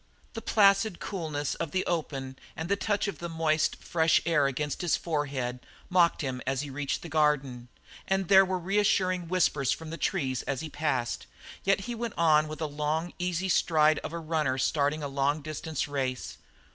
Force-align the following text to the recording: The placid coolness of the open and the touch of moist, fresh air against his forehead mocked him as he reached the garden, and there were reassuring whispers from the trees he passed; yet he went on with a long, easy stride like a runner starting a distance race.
The 0.33 0.41
placid 0.41 0.99
coolness 0.99 1.53
of 1.53 1.69
the 1.69 1.85
open 1.85 2.39
and 2.55 2.69
the 2.69 2.75
touch 2.75 3.07
of 3.07 3.21
moist, 3.21 3.75
fresh 3.75 4.19
air 4.25 4.47
against 4.47 4.81
his 4.81 4.97
forehead 4.97 5.59
mocked 5.91 6.21
him 6.21 6.41
as 6.47 6.61
he 6.61 6.71
reached 6.71 7.03
the 7.03 7.07
garden, 7.07 7.67
and 8.07 8.27
there 8.27 8.43
were 8.43 8.57
reassuring 8.57 9.27
whispers 9.27 9.71
from 9.71 9.91
the 9.91 9.99
trees 9.99 10.43
he 10.59 10.69
passed; 10.69 11.27
yet 11.63 11.81
he 11.81 11.93
went 11.93 12.15
on 12.17 12.47
with 12.47 12.61
a 12.61 12.65
long, 12.65 13.13
easy 13.19 13.47
stride 13.47 13.99
like 14.03 14.11
a 14.11 14.17
runner 14.17 14.57
starting 14.57 15.03
a 15.03 15.39
distance 15.39 15.87
race. 15.87 16.39